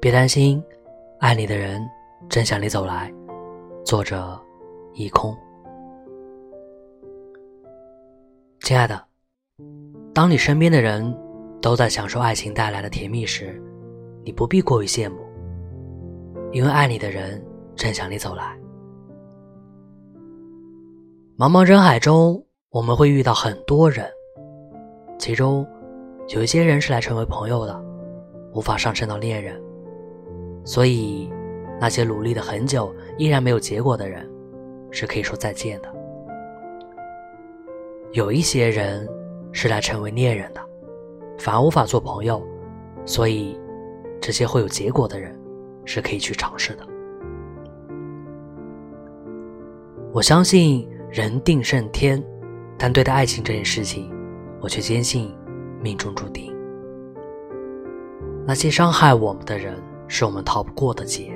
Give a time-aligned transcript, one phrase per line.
[0.00, 0.62] 别担心，
[1.18, 1.84] 爱你的人
[2.28, 3.12] 正向你走来。
[3.84, 4.40] 作者：
[4.94, 5.36] 一空。
[8.60, 9.04] 亲爱的，
[10.14, 11.12] 当你身边的人
[11.60, 13.60] 都在享受爱情带来的甜蜜时，
[14.22, 15.16] 你不必过于羡慕，
[16.52, 17.44] 因为爱你的人
[17.74, 18.56] 正向你走来。
[21.36, 22.40] 茫茫人海中，
[22.70, 24.08] 我们会遇到很多人，
[25.18, 25.66] 其中
[26.28, 27.84] 有一些人是来成为朋友的，
[28.54, 29.60] 无法上升到恋人。
[30.68, 31.32] 所以，
[31.80, 34.28] 那些努力了很久依然没有结果的人，
[34.90, 35.88] 是可以说再见的。
[38.12, 39.08] 有一些人
[39.50, 40.60] 是来成为恋人的，
[41.38, 42.46] 反而无法做朋友，
[43.06, 43.58] 所以
[44.20, 45.34] 这些会有结果的人
[45.86, 46.86] 是可以去尝试的。
[50.12, 50.86] 我相信。
[51.10, 52.22] 人定胜天，
[52.76, 54.12] 但对待爱情这件事情，
[54.60, 55.34] 我却坚信
[55.80, 56.54] 命中注定。
[58.46, 61.30] 那些伤害我们的人，是我们逃不过的劫；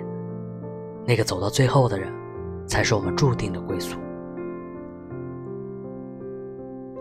[1.06, 2.12] 那个走到最后的人，
[2.67, 3.98] 才是我们注定的归宿。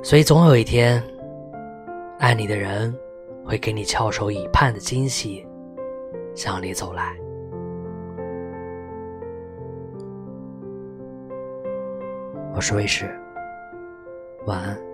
[0.03, 1.01] 所以，总有一天，
[2.19, 2.93] 爱你的人
[3.45, 5.47] 会给你翘首以盼的惊喜，
[6.35, 7.15] 向你走来。
[12.53, 13.05] 我是卫士，
[14.45, 14.90] 晚安。